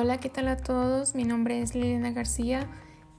Hola, 0.00 0.18
¿qué 0.18 0.28
tal 0.28 0.46
a 0.46 0.56
todos? 0.56 1.16
Mi 1.16 1.24
nombre 1.24 1.60
es 1.60 1.74
Liliana 1.74 2.12
García 2.12 2.68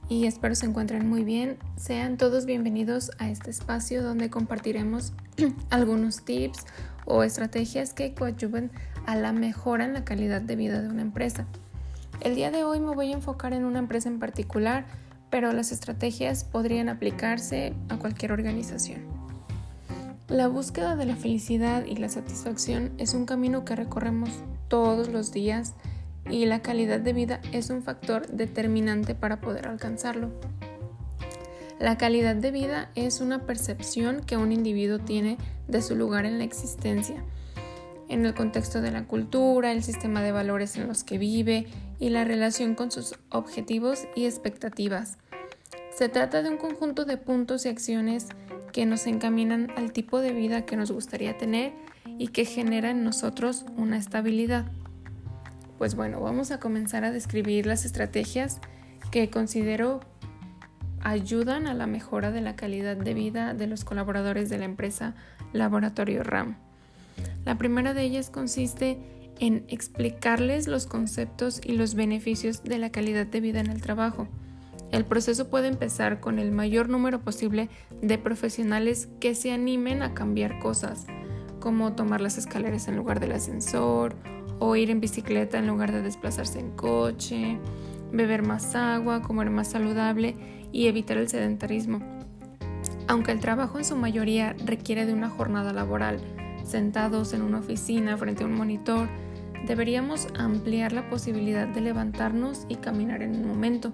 y 0.08 0.28
espero 0.28 0.56
se 0.56 0.66
encuentren 0.66 1.10
muy 1.10 1.26
bien. 1.26 1.58
Sean 1.76 2.16
todos 2.16 2.46
bienvenidos 2.46 3.12
a 3.20 3.30
este 3.30 3.50
espacio 3.50 4.02
donde 4.02 4.30
compartiremos 4.30 5.12
algunos 5.72 6.24
tips 6.24 6.66
o 7.04 7.24
estrategias 7.24 7.94
que 7.94 8.14
coadyuven 8.14 8.72
a 9.06 9.18
la 9.18 9.34
mejora 9.34 9.84
en 9.84 9.92
la 9.92 10.06
calidad 10.06 10.40
de 10.40 10.56
vida 10.56 10.82
de 10.82 10.88
una 10.88 11.02
empresa. 11.02 11.48
El 12.22 12.36
día 12.36 12.50
de 12.50 12.64
hoy 12.64 12.80
me 12.80 12.96
voy 12.96 13.12
a 13.12 13.16
enfocar 13.16 13.52
en 13.52 13.66
una 13.66 13.80
empresa 13.80 14.08
en 14.08 14.20
particular, 14.20 14.86
pero 15.30 15.52
las 15.52 15.74
estrategias 15.74 16.46
podrían 16.46 16.88
aplicarse 16.88 17.74
a 17.90 17.98
cualquier 17.98 18.32
organización. 18.32 19.02
La 20.30 20.48
búsqueda 20.48 20.96
de 20.96 21.08
la 21.08 21.18
felicidad 21.18 21.84
y 21.86 21.98
la 21.98 22.08
satisfacción 22.08 22.94
es 23.00 23.16
un 23.16 23.26
camino 23.26 23.66
que 23.66 23.76
recorremos 23.76 24.30
todos 24.70 25.10
los 25.10 25.34
días 25.34 25.74
y 26.30 26.46
la 26.46 26.62
calidad 26.62 27.00
de 27.00 27.14
vida 27.14 27.42
es 27.52 27.70
un 27.70 27.82
factor 27.82 28.28
determinante 28.28 29.16
para 29.16 29.42
poder 29.42 29.68
alcanzarlo. 29.68 30.32
La 31.80 31.98
calidad 31.98 32.36
de 32.36 32.52
vida 32.52 32.92
es 32.96 33.22
una 33.22 33.46
percepción 33.46 34.22
que 34.22 34.36
un 34.36 34.52
individuo 34.52 35.00
tiene 35.00 35.38
de 35.68 35.82
su 35.82 35.96
lugar 35.96 36.26
en 36.26 36.38
la 36.38 36.44
existencia, 36.44 37.24
en 38.10 38.26
el 38.26 38.34
contexto 38.34 38.82
de 38.82 38.92
la 38.92 39.06
cultura, 39.06 39.72
el 39.72 39.82
sistema 39.82 40.22
de 40.22 40.34
valores 40.34 40.76
en 40.76 40.88
los 40.88 41.04
que 41.04 41.18
vive 41.18 41.68
y 42.00 42.10
la 42.10 42.26
relación 42.26 42.76
con 42.76 42.92
sus 42.92 43.16
objetivos 43.30 44.08
y 44.16 44.26
expectativas. 44.26 45.18
Se 45.96 46.10
trata 46.10 46.44
de 46.44 46.50
un 46.50 46.58
conjunto 46.58 47.06
de 47.06 47.18
puntos 47.18 47.66
y 47.66 47.70
acciones 47.70 48.28
que 48.74 48.86
nos 48.86 49.08
encaminan 49.08 49.72
al 49.78 49.94
tipo 49.94 50.20
de 50.20 50.34
vida 50.34 50.66
que 50.66 50.76
nos 50.76 50.92
gustaría 50.92 51.38
tener 51.38 51.74
y 52.18 52.28
que 52.28 52.46
genera 52.46 52.92
en 52.92 53.04
nosotros 53.04 53.66
una 53.78 53.98
estabilidad. 53.98 54.66
Pues 55.80 55.96
bueno, 55.96 56.20
vamos 56.20 56.52
a 56.52 56.60
comenzar 56.60 57.06
a 57.06 57.12
describir 57.14 57.66
las 57.66 57.86
estrategias 57.86 58.60
que 59.12 59.30
considero 59.30 60.02
ayudan 61.00 61.68
a 61.68 61.74
la 61.74 61.88
mejora 61.88 62.32
de 62.32 62.42
la 62.42 62.58
calidad 62.58 62.98
de 62.98 63.14
vida 63.14 63.54
de 63.54 63.66
los 63.66 63.86
colaboradores 63.86 64.50
de 64.50 64.58
la 64.58 64.66
empresa 64.66 65.16
Laboratorio 65.54 66.22
RAM. 66.24 66.58
La 67.46 67.58
primera 67.58 67.94
de 67.94 68.04
ellas 68.04 68.30
consiste 68.30 69.00
en 69.40 69.64
explicarles 69.70 70.68
los 70.68 70.86
conceptos 70.86 71.62
y 71.64 71.72
los 71.72 71.96
beneficios 71.96 72.62
de 72.62 72.78
la 72.78 72.90
calidad 72.90 73.26
de 73.26 73.40
vida 73.40 73.62
en 73.62 73.72
el 73.72 73.82
trabajo. 73.82 74.28
El 74.92 75.06
proceso 75.06 75.50
puede 75.50 75.70
empezar 75.70 76.20
con 76.20 76.40
el 76.40 76.52
mayor 76.52 76.90
número 76.90 77.22
posible 77.22 77.70
de 78.02 78.18
profesionales 78.18 79.08
que 79.22 79.34
se 79.34 79.54
animen 79.54 80.02
a 80.02 80.14
cambiar 80.14 80.60
cosas, 80.60 81.06
como 81.62 81.94
tomar 81.94 82.20
las 82.20 82.38
escaleras 82.38 82.90
en 82.90 82.98
lugar 82.98 83.22
del 83.22 83.32
ascensor 83.32 84.18
o 84.60 84.76
ir 84.76 84.90
en 84.90 85.00
bicicleta 85.00 85.58
en 85.58 85.68
lugar 85.68 85.92
de 85.92 86.02
desplazarse 86.02 86.60
en 86.60 86.72
coche, 86.72 87.58
beber 88.12 88.44
más 88.44 88.76
agua, 88.76 89.22
comer 89.22 89.50
más 89.50 89.70
saludable 89.70 90.36
y 90.72 90.88
evitar 90.88 91.18
el 91.18 91.30
sedentarismo. 91.30 92.02
Aunque 93.08 93.32
el 93.32 93.40
trabajo 93.40 93.78
en 93.80 93.86
su 93.86 93.96
mayoría 93.96 94.56
requiere 94.66 95.06
de 95.06 95.14
una 95.14 95.30
jornada 95.30 95.74
laboral, 95.74 96.20
sentados 96.64 97.34
en 97.34 97.42
una 97.42 97.60
oficina 97.60 98.18
frente 98.18 98.44
a 98.44 98.48
un 98.48 98.54
monitor, 98.54 99.10
deberíamos 99.66 100.28
ampliar 100.38 100.94
la 100.94 101.10
posibilidad 101.10 101.68
de 101.68 101.82
levantarnos 101.82 102.66
y 102.70 102.76
caminar 102.76 103.24
en 103.24 103.36
un 103.36 103.48
momento. 103.48 103.92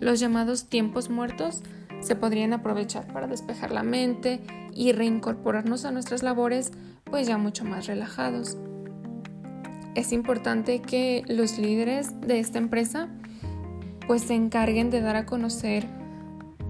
Los 0.00 0.20
llamados 0.20 0.68
tiempos 0.68 1.10
muertos 1.10 1.62
se 2.00 2.16
podrían 2.16 2.52
aprovechar 2.52 3.06
para 3.12 3.26
despejar 3.26 3.72
la 3.72 3.82
mente 3.82 4.40
y 4.72 4.92
reincorporarnos 4.92 5.84
a 5.84 5.90
nuestras 5.90 6.22
labores 6.22 6.72
pues 7.04 7.26
ya 7.26 7.38
mucho 7.38 7.64
más 7.64 7.86
relajados 7.86 8.56
es 9.98 10.12
importante 10.12 10.80
que 10.80 11.24
los 11.26 11.58
líderes 11.58 12.20
de 12.20 12.38
esta 12.38 12.58
empresa 12.58 13.08
pues 14.06 14.22
se 14.22 14.34
encarguen 14.34 14.90
de 14.90 15.00
dar 15.00 15.16
a 15.16 15.26
conocer 15.26 15.88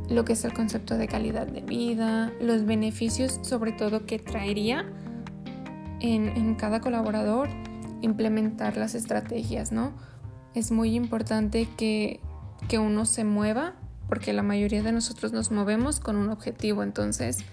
lo 0.08 0.24
que 0.24 0.32
es 0.32 0.44
el 0.46 0.54
concepto 0.54 0.96
de 0.96 1.08
calidad 1.08 1.46
de 1.46 1.60
vida, 1.60 2.32
los 2.40 2.64
beneficios 2.64 3.38
sobre 3.42 3.72
todo 3.72 4.06
que 4.06 4.18
traería 4.18 4.90
en, 6.00 6.54
cada 6.54 6.80
colaborador 6.80 7.50
implementar 8.00 8.78
las 8.78 8.94
estrategias, 8.94 9.72
¿no? 9.72 9.92
Es 10.54 10.70
muy 10.70 10.94
importante 10.94 11.68
que, 11.76 12.20
que 12.66 12.78
uno 12.78 13.04
se 13.04 13.24
mueva 13.24 13.74
porque 14.08 14.32
la 14.32 14.42
mayoría 14.42 14.82
de 14.82 14.92
nosotros 14.92 15.32
nos 15.32 15.50
movemos 15.50 16.00
con 16.00 16.16
un 16.16 16.30
objetivo, 16.30 16.82
entonces 16.82 17.44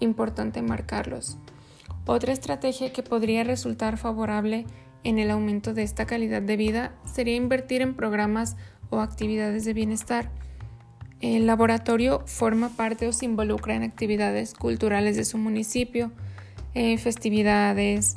importante 0.00 0.60
marcarlos. 0.60 1.38
Otra 2.04 2.32
estrategia 2.32 2.92
que 2.92 3.02
podría 3.02 3.44
resultar 3.44 3.96
favorable 3.96 4.66
en 5.04 5.18
el 5.18 5.30
aumento 5.30 5.74
de 5.74 5.82
esta 5.82 6.06
calidad 6.06 6.42
de 6.42 6.56
vida 6.56 6.92
sería 7.04 7.36
invertir 7.36 7.82
en 7.82 7.94
programas 7.94 8.56
o 8.90 9.00
actividades 9.00 9.64
de 9.64 9.74
bienestar. 9.74 10.30
El 11.20 11.46
laboratorio 11.46 12.22
forma 12.26 12.68
parte 12.70 13.08
o 13.08 13.12
se 13.12 13.24
involucra 13.24 13.74
en 13.74 13.82
actividades 13.82 14.54
culturales 14.54 15.16
de 15.16 15.24
su 15.24 15.36
municipio, 15.38 16.12
eh, 16.74 16.96
festividades, 16.98 18.14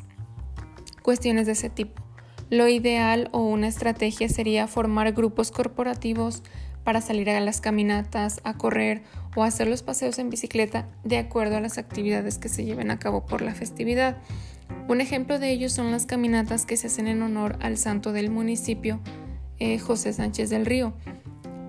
cuestiones 1.01 1.47
de 1.47 1.53
ese 1.53 1.69
tipo. 1.69 2.01
Lo 2.49 2.67
ideal 2.67 3.29
o 3.31 3.39
una 3.39 3.67
estrategia 3.67 4.29
sería 4.29 4.67
formar 4.67 5.13
grupos 5.13 5.51
corporativos 5.51 6.43
para 6.83 7.01
salir 7.01 7.29
a 7.29 7.39
las 7.39 7.61
caminatas, 7.61 8.41
a 8.43 8.57
correr 8.57 9.03
o 9.35 9.43
hacer 9.43 9.67
los 9.67 9.83
paseos 9.83 10.19
en 10.19 10.29
bicicleta 10.29 10.87
de 11.03 11.17
acuerdo 11.17 11.57
a 11.57 11.61
las 11.61 11.77
actividades 11.77 12.37
que 12.37 12.49
se 12.49 12.65
lleven 12.65 12.91
a 12.91 12.99
cabo 12.99 13.25
por 13.25 13.41
la 13.41 13.53
festividad. 13.53 14.17
Un 14.87 15.01
ejemplo 15.01 15.39
de 15.39 15.51
ello 15.51 15.69
son 15.69 15.91
las 15.91 16.05
caminatas 16.05 16.65
que 16.65 16.77
se 16.77 16.87
hacen 16.87 17.07
en 17.07 17.21
honor 17.21 17.57
al 17.61 17.77
santo 17.77 18.11
del 18.11 18.29
municipio, 18.29 18.99
eh, 19.59 19.79
José 19.79 20.11
Sánchez 20.11 20.49
del 20.49 20.65
Río, 20.65 20.93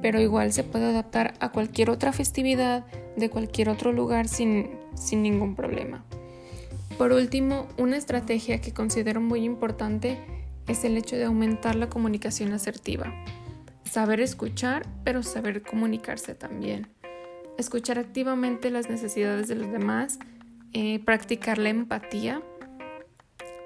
pero 0.00 0.20
igual 0.20 0.52
se 0.52 0.64
puede 0.64 0.86
adaptar 0.86 1.34
a 1.38 1.52
cualquier 1.52 1.90
otra 1.90 2.12
festividad 2.12 2.84
de 3.16 3.30
cualquier 3.30 3.68
otro 3.68 3.92
lugar 3.92 4.28
sin, 4.28 4.70
sin 4.94 5.22
ningún 5.22 5.54
problema. 5.54 6.04
Por 6.98 7.12
último, 7.12 7.68
una 7.78 7.96
estrategia 7.96 8.60
que 8.60 8.72
considero 8.72 9.20
muy 9.20 9.44
importante 9.44 10.18
es 10.66 10.84
el 10.84 10.96
hecho 10.96 11.16
de 11.16 11.24
aumentar 11.24 11.74
la 11.74 11.88
comunicación 11.88 12.52
asertiva. 12.52 13.12
Saber 13.84 14.20
escuchar, 14.20 14.86
pero 15.04 15.22
saber 15.22 15.62
comunicarse 15.62 16.34
también. 16.34 16.88
Escuchar 17.58 17.98
activamente 17.98 18.70
las 18.70 18.88
necesidades 18.88 19.48
de 19.48 19.56
los 19.56 19.70
demás, 19.70 20.18
eh, 20.72 21.00
practicar 21.04 21.58
la 21.58 21.68
empatía 21.68 22.42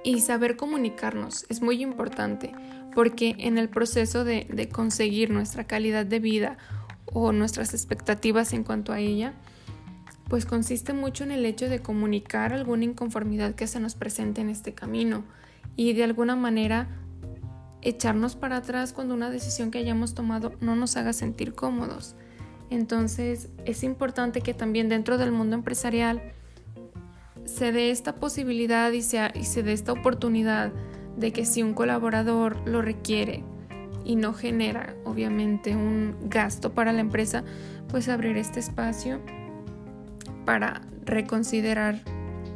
y 0.06 0.20
saber 0.20 0.56
comunicarnos 0.56 1.46
es 1.48 1.62
muy 1.62 1.82
importante 1.82 2.52
porque 2.94 3.34
en 3.38 3.58
el 3.58 3.68
proceso 3.68 4.22
de, 4.24 4.46
de, 4.48 4.68
conseguir 4.68 5.30
nuestra 5.30 5.64
calidad 5.64 6.06
de 6.06 6.20
vida 6.20 6.58
o 7.06 7.32
nuestras 7.32 7.74
expectativas 7.74 8.52
en 8.52 8.62
cuanto 8.62 8.92
a 8.92 9.00
ella, 9.00 9.34
pues 10.28 10.46
consiste 10.46 10.92
mucho 10.92 11.24
en 11.24 11.32
el 11.32 11.44
hecho 11.44 11.68
de 11.68 11.82
comunicar 11.82 12.52
alguna 12.52 12.84
inconformidad 12.84 13.56
que 13.56 13.66
se 13.66 13.80
nos 13.80 13.96
presente 13.96 14.40
en 14.40 14.48
este 14.48 14.74
camino 14.74 15.24
y 15.74 15.92
de 15.92 16.04
alguna 16.04 16.36
manera 16.36 16.86
echarnos 17.82 18.36
para 18.36 18.58
atrás 18.58 18.92
cuando 18.92 19.12
una 19.12 19.28
decisión 19.28 19.72
que 19.72 19.78
hayamos 19.78 20.14
tomado 20.14 20.52
no 20.60 20.76
nos 20.76 20.96
haga 20.96 21.14
sentir 21.14 21.52
cómodos. 21.52 22.14
Entonces 22.70 23.48
es 23.64 23.82
importante 23.82 24.40
que 24.40 24.54
también 24.54 24.88
dentro 24.88 25.18
del 25.18 25.32
mundo 25.32 25.56
empresarial 25.56 26.22
se 27.46 27.72
dé 27.72 27.90
esta 27.90 28.16
posibilidad 28.16 28.92
y, 28.92 29.02
se 29.02 29.62
dé 29.62 29.72
esta 29.72 29.92
oportunidad 29.92 30.72
de 31.16 31.32
que 31.32 31.46
si 31.46 31.62
un 31.62 31.74
colaborador 31.74 32.56
lo 32.68 32.82
requiere 32.82 33.44
y 34.04 34.16
no 34.16 34.34
genera 34.34 34.94
obviamente 35.04 35.74
un 35.74 36.16
gasto 36.28 36.74
para 36.74 36.92
la 36.92 37.00
empresa, 37.00 37.44
pues 37.88 38.08
abrir 38.08 38.36
este 38.36 38.60
espacio 38.60 39.20
para 40.44 40.82
reconsiderar 41.04 42.00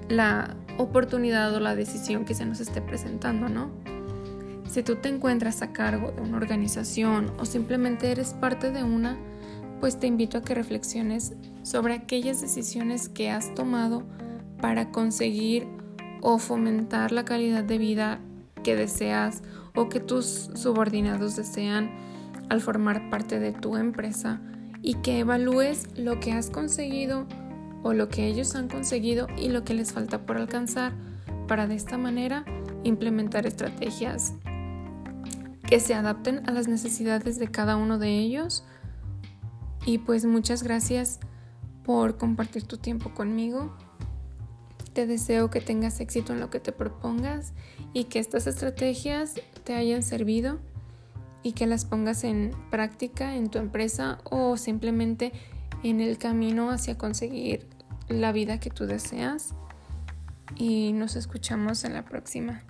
la 0.08 0.56
oportunidad 0.76 1.54
o 1.54 1.60
la 1.60 1.74
decisión 1.74 2.24
que 2.24 2.34
se 2.34 2.44
nos 2.44 2.60
esté 2.60 2.82
presentando, 2.82 3.48
¿no? 3.48 3.70
Si 4.68 4.82
tú 4.82 4.96
te 4.96 5.08
encuentras 5.08 5.62
a 5.62 5.72
cargo 5.72 6.12
de 6.12 6.20
una 6.22 6.36
organización 6.36 7.32
o 7.38 7.44
simplemente 7.44 8.12
eres 8.12 8.34
parte 8.34 8.70
de 8.70 8.84
una, 8.84 9.16
pues 9.80 9.98
te 9.98 10.06
invito 10.06 10.38
a 10.38 10.42
que 10.42 10.54
reflexiones 10.54 11.34
sobre 11.62 11.94
aquellas 11.94 12.40
decisiones 12.40 13.08
que 13.08 13.30
has 13.30 13.52
tomado 13.54 14.04
para 14.60 14.90
conseguir 14.90 15.66
o 16.22 16.38
fomentar 16.38 17.12
la 17.12 17.24
calidad 17.24 17.64
de 17.64 17.78
vida 17.78 18.20
que 18.62 18.76
deseas 18.76 19.42
o 19.74 19.88
que 19.88 20.00
tus 20.00 20.50
subordinados 20.54 21.36
desean 21.36 21.90
al 22.48 22.60
formar 22.60 23.10
parte 23.10 23.38
de 23.38 23.52
tu 23.52 23.76
empresa 23.76 24.40
y 24.82 24.94
que 24.94 25.20
evalúes 25.20 25.88
lo 25.96 26.20
que 26.20 26.32
has 26.32 26.50
conseguido 26.50 27.26
o 27.82 27.92
lo 27.92 28.08
que 28.08 28.26
ellos 28.26 28.54
han 28.54 28.68
conseguido 28.68 29.26
y 29.38 29.48
lo 29.48 29.64
que 29.64 29.74
les 29.74 29.92
falta 29.92 30.26
por 30.26 30.36
alcanzar 30.36 30.92
para 31.48 31.66
de 31.66 31.74
esta 31.74 31.96
manera 31.98 32.44
implementar 32.84 33.46
estrategias 33.46 34.34
que 35.66 35.80
se 35.80 35.94
adapten 35.94 36.48
a 36.48 36.52
las 36.52 36.66
necesidades 36.66 37.38
de 37.38 37.48
cada 37.48 37.76
uno 37.76 37.98
de 37.98 38.18
ellos. 38.18 38.64
Y 39.86 39.98
pues 39.98 40.24
muchas 40.24 40.62
gracias 40.62 41.20
por 41.84 42.16
compartir 42.16 42.64
tu 42.64 42.76
tiempo 42.76 43.14
conmigo. 43.14 43.76
Te 44.92 45.06
deseo 45.06 45.50
que 45.50 45.60
tengas 45.60 46.00
éxito 46.00 46.32
en 46.32 46.40
lo 46.40 46.50
que 46.50 46.60
te 46.60 46.72
propongas 46.72 47.52
y 47.92 48.04
que 48.04 48.18
estas 48.18 48.46
estrategias 48.46 49.34
te 49.64 49.74
hayan 49.74 50.02
servido. 50.02 50.58
y 51.42 51.52
que 51.52 51.66
las 51.66 51.86
pongas 51.86 52.24
en 52.24 52.50
práctica 52.70 53.34
en 53.34 53.48
tu 53.48 53.58
empresa 53.58 54.18
o 54.24 54.58
simplemente 54.58 55.32
en 55.82 56.02
el 56.02 56.18
camino 56.18 56.70
hacia 56.70 56.98
conseguir 56.98 57.66
la 58.08 58.30
vida 58.32 58.60
que 58.60 58.68
tú 58.68 58.84
deseas. 58.84 59.54
Y 60.56 60.92
nos 60.92 61.16
escuchamos 61.16 61.84
en 61.84 61.94
la 61.94 62.04
próxima. 62.04 62.62